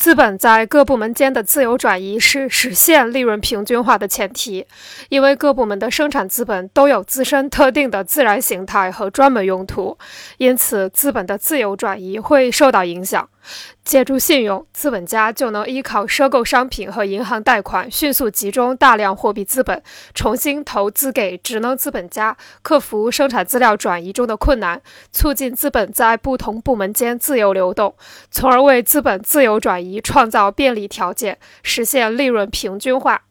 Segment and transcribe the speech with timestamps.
[0.00, 4.66] 资本在各部门间的自由转移是实现利润平均化的前提，
[5.10, 9.98] 因为各部门的生产资本都有自身特定的自然形态和专门用途，
[10.38, 13.28] 因此资本的自由转移会受到影响。
[13.84, 19.82] 借助信用，资本家就能依靠收购商品和银行贷款，迅速集中大量货币资本，
[20.14, 24.80] 重新投资给职能资本家，克服生产资料转移中的困难，
[25.10, 27.94] 促进资本在不同部门间自由流动，
[28.30, 33.22] 从而为资本自由转移创造便利条件，实现利润平均化。